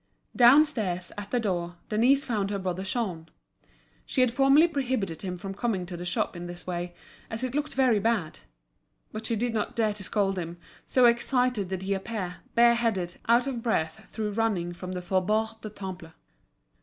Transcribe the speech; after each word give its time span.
Downstairs, 0.35 1.11
at 1.15 1.29
the 1.29 1.39
door, 1.39 1.75
Denise 1.89 2.25
found 2.25 2.49
her 2.49 2.57
brother 2.57 2.81
Jean. 2.81 3.29
She 4.03 4.21
had 4.21 4.31
formally 4.31 4.67
prohibited 4.67 5.21
him 5.21 5.37
from 5.37 5.53
coming 5.53 5.85
to 5.85 5.95
the 5.95 6.05
shop 6.05 6.35
in 6.35 6.47
this 6.47 6.65
way, 6.65 6.95
as 7.29 7.43
it 7.43 7.53
looked 7.53 7.75
very 7.75 7.99
bad. 7.99 8.39
But 9.11 9.27
she 9.27 9.35
did 9.35 9.53
not 9.53 9.75
dare 9.75 9.93
to 9.93 10.03
scold 10.03 10.39
him, 10.39 10.57
so 10.87 11.05
excited 11.05 11.67
did 11.67 11.83
he 11.83 11.93
appear, 11.93 12.37
bareheaded, 12.55 13.17
out 13.29 13.45
of 13.45 13.61
breath 13.61 14.09
through 14.09 14.31
running 14.31 14.73
from 14.73 14.93
the 14.93 15.03
Faubourg 15.03 15.61
du 15.61 15.69
Temple. 15.69 16.09